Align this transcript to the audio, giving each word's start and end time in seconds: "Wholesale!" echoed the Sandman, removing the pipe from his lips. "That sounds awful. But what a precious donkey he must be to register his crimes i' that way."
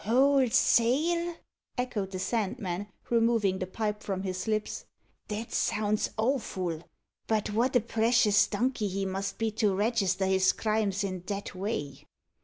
"Wholesale!" 0.03 1.35
echoed 1.77 2.09
the 2.09 2.17
Sandman, 2.17 2.87
removing 3.11 3.59
the 3.59 3.67
pipe 3.67 4.01
from 4.01 4.23
his 4.23 4.47
lips. 4.47 4.85
"That 5.27 5.51
sounds 5.51 6.09
awful. 6.17 6.81
But 7.27 7.51
what 7.53 7.75
a 7.75 7.81
precious 7.81 8.47
donkey 8.47 8.87
he 8.87 9.05
must 9.05 9.37
be 9.37 9.51
to 9.61 9.75
register 9.75 10.25
his 10.25 10.53
crimes 10.53 11.05
i' 11.05 11.21
that 11.27 11.53
way." 11.53 12.05